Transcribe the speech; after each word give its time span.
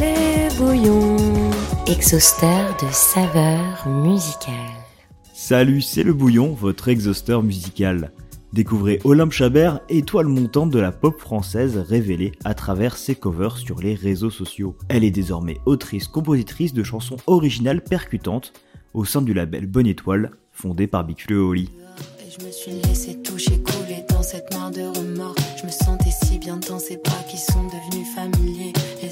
Les 0.00 0.48
bouillons, 0.56 1.18
exhausteur 1.86 2.74
de 2.80 2.90
saveurs 2.90 3.86
musicales. 3.86 4.54
Salut, 5.34 5.82
c'est 5.82 6.02
le 6.02 6.14
bouillon, 6.14 6.54
votre 6.54 6.88
exhausteur 6.88 7.42
musical. 7.42 8.10
Découvrez 8.54 8.98
Olympe 9.04 9.32
Chabert, 9.32 9.80
étoile 9.90 10.28
montante 10.28 10.70
de 10.70 10.78
la 10.78 10.90
pop 10.90 11.20
française 11.20 11.76
révélée 11.76 12.32
à 12.44 12.54
travers 12.54 12.96
ses 12.96 13.14
covers 13.14 13.58
sur 13.58 13.80
les 13.80 13.94
réseaux 13.94 14.30
sociaux. 14.30 14.74
Elle 14.88 15.04
est 15.04 15.10
désormais 15.10 15.58
autrice-compositrice 15.66 16.72
de 16.72 16.82
chansons 16.82 17.18
originales 17.26 17.84
percutantes 17.84 18.54
au 18.94 19.04
sein 19.04 19.20
du 19.20 19.34
label 19.34 19.66
Bonne 19.66 19.86
Étoile, 19.86 20.30
fondé 20.50 20.86
par 20.86 21.06
et 21.06 21.34
Oli. 21.34 21.68
Je 22.38 22.42
me 22.46 22.50
suis 22.50 22.72
laissé 22.72 23.20
toucher, 23.22 23.60
couler 23.62 24.04
dans 24.08 24.22
cette 24.22 24.50
main 24.54 24.70
de 24.70 24.80
remords. 24.80 25.34
Je 25.60 25.66
me 25.66 25.70
sentais 25.70 26.10
si 26.24 26.38
bien 26.38 26.56
dans 26.56 26.78
ces 26.78 26.96
bras 26.96 27.22
qui 27.28 27.36
sont 27.36 27.64
devenus 27.64 28.08
familiers. 28.14 28.72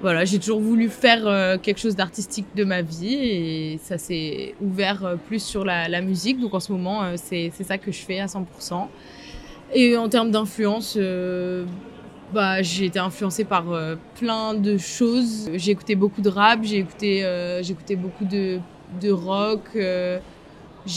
Voilà, 0.00 0.24
j'ai 0.24 0.38
toujours 0.38 0.60
voulu 0.60 0.88
faire 0.88 1.26
euh, 1.26 1.58
quelque 1.58 1.80
chose 1.80 1.96
d'artistique 1.96 2.46
de 2.54 2.62
ma 2.62 2.82
vie 2.82 3.14
et 3.14 3.80
ça 3.82 3.98
s'est 3.98 4.54
ouvert 4.60 5.04
euh, 5.04 5.16
plus 5.16 5.42
sur 5.42 5.64
la, 5.64 6.00
musique. 6.00 6.38
Donc 6.38 6.54
en 6.54 6.60
ce 6.60 6.70
moment, 6.70 7.02
euh, 7.02 7.14
c'est 7.16 7.50
ça 7.64 7.78
que 7.78 7.90
je 7.90 7.98
fais 7.98 8.20
à 8.20 8.26
100%. 8.26 8.86
Et 9.74 9.96
en 9.96 10.08
termes 10.08 10.30
d'influence, 10.30 10.96
bah, 12.32 12.62
j'ai 12.62 12.86
été 12.86 12.98
influencée 13.00 13.44
par 13.44 13.64
plein 14.14 14.54
de 14.54 14.78
choses. 14.78 15.50
J'ai 15.54 15.72
écouté 15.72 15.94
beaucoup 15.94 16.22
de 16.22 16.30
rap, 16.30 16.60
j'ai 16.62 16.78
écouté, 16.78 17.20
j'ai 17.60 17.72
écouté 17.72 17.94
beaucoup 17.94 18.24
de, 18.24 18.60
de 19.02 19.10
rock, 19.10 19.76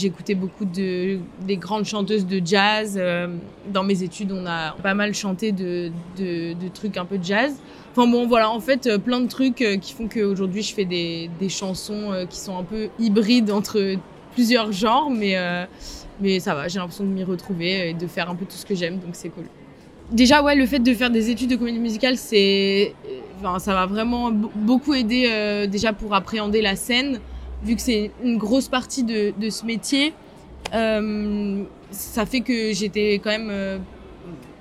écouté 0.04 0.34
beaucoup 0.34 0.64
de 0.64 1.18
des 1.46 1.56
grandes 1.56 1.84
chanteuses 1.84 2.26
de 2.26 2.40
jazz. 2.44 2.96
Euh, 2.96 3.28
dans 3.72 3.84
mes 3.84 4.02
études, 4.02 4.32
on 4.32 4.46
a 4.46 4.72
pas 4.82 4.94
mal 4.94 5.14
chanté 5.14 5.52
de, 5.52 5.90
de, 6.18 6.68
trucs 6.74 6.96
un 6.96 7.04
peu 7.04 7.18
de 7.18 7.24
jazz. 7.24 7.54
Enfin 7.90 8.10
bon, 8.10 8.26
voilà, 8.26 8.50
en 8.50 8.60
fait, 8.60 8.86
euh, 8.86 8.98
plein 8.98 9.20
de 9.20 9.28
trucs 9.28 9.60
euh, 9.62 9.76
qui 9.76 9.92
font 9.92 10.08
qu'aujourd'hui, 10.08 10.62
je 10.62 10.74
fais 10.74 10.84
des, 10.84 11.30
des 11.38 11.48
chansons 11.48 12.26
qui 12.28 12.38
sont 12.38 12.56
un 12.58 12.64
peu 12.64 12.88
hybrides 12.98 13.50
entre 13.50 13.96
plusieurs 14.32 14.72
genres, 14.72 15.10
mais, 15.10 15.36
mais 16.20 16.40
ça 16.40 16.54
va, 16.54 16.68
j'ai 16.68 16.78
l'impression 16.78 17.04
de 17.04 17.10
m'y 17.10 17.24
retrouver 17.24 17.90
et 17.90 17.94
de 17.94 18.06
faire 18.06 18.30
un 18.30 18.34
peu 18.34 18.46
tout 18.46 18.56
ce 18.56 18.64
que 18.64 18.74
j'aime, 18.74 18.98
donc 18.98 19.10
c'est 19.12 19.28
cool. 19.28 19.44
Déjà, 20.12 20.42
ouais, 20.42 20.54
le 20.54 20.66
fait 20.66 20.78
de 20.78 20.92
faire 20.92 21.08
des 21.10 21.30
études 21.30 21.48
de 21.48 21.56
comédie 21.56 21.78
musicale, 21.78 22.18
c'est, 22.18 22.94
enfin, 23.40 23.58
ça 23.58 23.72
va 23.72 23.86
vraiment 23.86 24.30
beaucoup 24.30 24.92
euh, 24.92 25.66
déjà 25.66 25.94
pour 25.94 26.14
appréhender 26.14 26.60
la 26.60 26.76
scène, 26.76 27.18
vu 27.64 27.76
que 27.76 27.82
c'est 27.82 28.10
une 28.22 28.38
grosse 28.38 28.68
partie 28.68 29.04
de, 29.04 29.50
ce 29.50 29.64
métier. 29.64 30.12
Euh, 30.74 31.62
ça 31.90 32.26
fait 32.26 32.40
que 32.40 32.72
j'étais 32.72 33.20
quand 33.22 33.30
même 33.30 33.50
euh, 33.50 33.78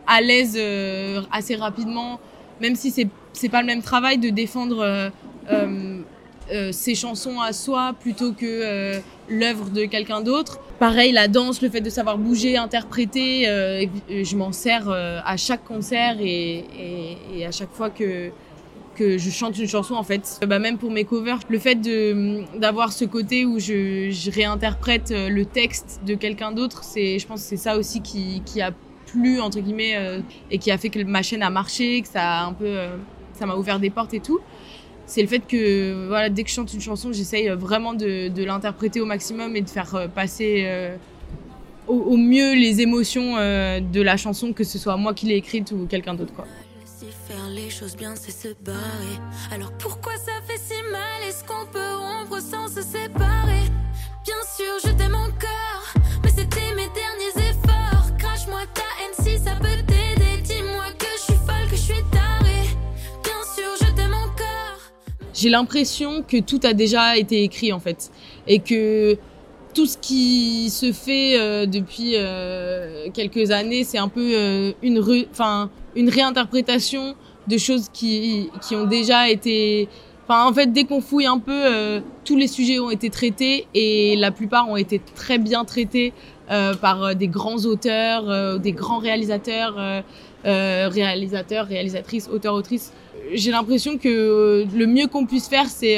à 0.07 0.21
l'aise 0.21 0.57
euh, 0.59 1.21
assez 1.31 1.55
rapidement, 1.55 2.19
même 2.59 2.75
si 2.75 2.91
c'est 2.91 3.07
c'est 3.33 3.49
pas 3.49 3.61
le 3.61 3.67
même 3.67 3.81
travail 3.81 4.17
de 4.17 4.29
défendre 4.29 5.09
ses 6.71 6.95
chansons 6.95 7.39
à 7.39 7.53
soi 7.53 7.93
plutôt 7.97 8.33
que 8.33 8.99
l'œuvre 9.29 9.69
de 9.69 9.85
quelqu'un 9.85 10.19
d'autre. 10.19 10.59
Pareil, 10.79 11.13
la 11.13 11.29
danse, 11.29 11.61
le 11.61 11.69
fait 11.69 11.79
de 11.79 11.89
savoir 11.89 12.17
bouger, 12.17 12.57
interpréter, 12.57 13.45
je 14.09 14.35
m'en 14.35 14.51
sers 14.51 14.89
à 14.89 15.37
chaque 15.37 15.63
concert 15.63 16.17
et 16.19 16.65
à 17.47 17.51
chaque 17.51 17.71
fois 17.71 17.89
que 17.89 18.31
que 18.95 19.17
je 19.17 19.29
chante 19.29 19.57
une 19.57 19.67
chanson 19.67 19.95
en 19.95 20.03
fait. 20.03 20.39
Bah, 20.47 20.59
même 20.59 20.77
pour 20.77 20.91
mes 20.91 21.03
covers, 21.03 21.39
le 21.49 21.59
fait 21.59 21.79
d'avoir 22.57 22.91
ce 22.91 23.05
côté 23.05 23.45
où 23.45 23.59
je, 23.59 24.31
réinterprète 24.31 25.11
euh, 25.11 25.29
le 25.29 25.45
texte 25.45 26.01
de 26.05 26.15
quelqu'un 26.15 26.51
d'autre, 26.51 26.83
je 26.95 27.25
pense 27.25 27.41
que 27.41 27.47
c'est 27.47 27.57
ça 27.57 27.77
aussi 27.77 28.01
qui, 28.01 28.41
qui 28.45 28.61
a 28.61 28.71
plu 29.07 29.39
entre 29.41 29.59
guillemets 29.59 29.95
euh, 29.95 30.19
et 30.49 30.57
qui 30.57 30.71
a 30.71 30.77
fait 30.77 30.89
que 30.89 31.01
ma 31.03 31.21
chaîne 31.21 31.43
a 31.43 31.49
marché, 31.49 32.01
que 32.01 32.07
ça 32.07 32.41
a 32.41 32.45
un 32.45 32.53
peu 32.53 32.65
euh, 32.65 32.95
ça 33.33 33.45
m'a 33.45 33.55
ouvert 33.55 33.79
des 33.79 33.89
portes 33.89 34.13
et 34.13 34.19
tout. 34.19 34.39
C'est 35.05 35.21
le 35.21 35.27
fait 35.27 35.41
que 35.45 36.07
voilà, 36.07 36.29
dès 36.29 36.43
que 36.43 36.49
je 36.49 36.55
chante 36.55 36.73
une 36.73 36.79
chanson, 36.79 37.11
j'essaye 37.11 37.49
vraiment 37.49 37.93
de, 37.93 38.43
l'interpréter 38.43 39.01
au 39.01 39.05
maximum 39.05 39.55
et 39.57 39.61
de 39.61 39.69
faire 39.69 40.07
passer 40.15 40.65
au, 41.87 41.95
au 41.95 42.15
mieux 42.15 42.53
les 42.53 42.79
émotions 42.79 43.35
de 43.35 44.01
la 44.01 44.15
chanson, 44.15 44.53
que 44.53 44.63
ce 44.63 44.77
soit 44.77 44.95
moi 44.95 45.13
qui 45.13 45.25
l'ai 45.25 45.35
écrite 45.35 45.73
ou 45.73 45.85
quelqu'un 45.85 46.13
d'autre. 46.13 46.45
Choses 47.79 47.95
bien, 47.95 48.15
c'est 48.15 48.31
se 48.31 48.53
barrer. 48.63 49.17
Alors 49.49 49.71
pourquoi 49.79 50.11
ça 50.17 50.33
fait 50.45 50.59
si 50.59 50.79
mal? 50.91 51.27
Est-ce 51.27 51.43
qu'on 51.45 51.65
peut 51.71 51.95
rompre 51.95 52.41
sans 52.41 52.67
se 52.67 52.81
séparer? 52.81 53.63
Bien 54.25 54.41
sûr, 54.55 54.73
je 54.83 54.91
t'aime 54.91 55.15
encore, 55.15 55.93
mais 56.21 56.29
c'était 56.29 56.75
mes 56.75 56.89
derniers 56.89 57.49
efforts. 57.49 58.17
Crache-moi 58.17 58.59
ta 58.73 58.81
haine 58.99 59.25
si 59.25 59.41
ça 59.41 59.55
peut 59.55 59.81
t'aider. 59.87 60.41
Dis-moi 60.43 60.83
que 60.99 61.05
je 61.15 61.21
suis 61.21 61.39
folle, 61.45 61.69
que 61.69 61.77
je 61.77 61.81
suis 61.81 62.03
tarée. 62.11 62.67
Bien 63.23 63.41
sûr, 63.55 63.87
je 63.87 63.95
t'aime 63.95 64.13
encore. 64.13 64.77
j'ai 65.33 65.49
l'impression 65.49 66.23
que 66.23 66.41
tout 66.41 66.59
a 66.63 66.73
déjà 66.73 67.17
été 67.17 67.41
écrit 67.41 67.71
en 67.71 67.79
fait 67.79 68.11
et 68.47 68.59
que 68.59 69.17
tout 69.73 69.85
ce 69.85 69.97
qui 69.97 70.69
se 70.69 70.91
fait 70.91 71.39
euh, 71.39 71.65
depuis 71.65 72.13
euh, 72.15 73.07
quelques 73.13 73.51
années 73.51 73.85
c'est 73.85 73.97
un 73.97 74.09
peu 74.09 74.35
euh, 74.35 74.73
une 74.83 75.01
enfin 75.31 75.69
une 75.95 76.09
réinterprétation 76.09 77.15
de 77.47 77.57
choses 77.57 77.87
qui 77.91 78.49
qui 78.61 78.75
ont 78.75 78.85
déjà 78.85 79.29
été 79.29 79.87
enfin 80.27 80.47
en 80.47 80.53
fait 80.53 80.71
dès 80.71 80.83
qu'on 80.83 81.01
fouille 81.01 81.25
un 81.25 81.39
peu 81.39 81.51
euh, 81.51 81.99
tous 82.23 82.37
les 82.37 82.47
sujets 82.47 82.79
ont 82.79 82.91
été 82.91 83.09
traités 83.09 83.67
et 83.73 84.15
la 84.15 84.31
plupart 84.31 84.69
ont 84.69 84.77
été 84.77 85.01
très 85.15 85.37
bien 85.37 85.65
traités 85.65 86.13
euh, 86.51 86.73
par 86.75 87.03
euh, 87.03 87.13
des 87.13 87.27
grands 87.27 87.65
auteurs 87.65 88.59
des 88.59 88.71
grands 88.71 88.99
réalisateurs 88.99 90.03
réalisateurs 90.43 91.67
réalisatrices 91.67 92.29
auteurs 92.31 92.53
autrices 92.53 92.93
j'ai 93.33 93.51
l'impression 93.51 93.97
que 93.97 94.65
le 94.73 94.87
mieux 94.87 95.07
qu'on 95.07 95.25
puisse 95.25 95.47
faire, 95.47 95.67
c'est 95.67 95.97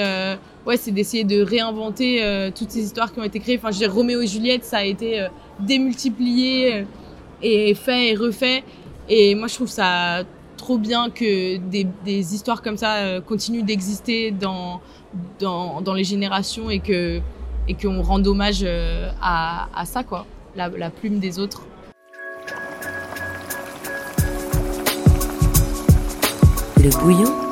ouais, 0.68 0.76
d'essayer 0.88 1.24
de 1.24 1.42
réinventer 1.42 2.52
toutes 2.54 2.70
ces 2.70 2.82
histoires 2.84 3.12
qui 3.12 3.20
ont 3.20 3.24
été 3.24 3.40
créées. 3.40 3.58
Enfin, 3.58 3.72
dire, 3.72 3.92
Roméo 3.92 4.22
et 4.22 4.28
Juliette, 4.28 4.66
ça 4.66 4.80
a 4.80 4.84
été 4.84 5.26
démultiplié 5.60 6.86
et 7.42 7.74
fait 7.74 8.10
et 8.10 8.16
refait. 8.16 8.64
Et 9.10 9.34
moi, 9.36 9.48
je 9.48 9.56
trouve 9.56 9.70
ça 9.70 10.26
trop 10.64 10.78
bien 10.78 11.10
que 11.10 11.58
des, 11.58 12.34
histoires 12.34 12.62
comme 12.62 12.78
ça 12.78 12.96
euh, 12.96 13.20
continuent 13.20 13.66
d'exister 13.66 14.32
dans, 14.32 14.80
dans, 15.42 15.94
les 15.94 16.06
générations 16.06 16.70
et 16.70 16.80
que 16.80 17.20
et 17.68 17.74
qu'on 17.74 18.02
rende 18.02 18.26
hommage 18.28 18.62
euh, 18.64 19.12
à, 19.22 19.68
à 19.76 19.84
ça, 19.86 20.04
quoi, 20.04 20.26
la, 20.56 20.70
la 20.70 20.90
plume 20.90 21.20
des 21.20 21.38
autres. 21.38 21.64
Le 26.82 26.90
bouillon 27.02 27.44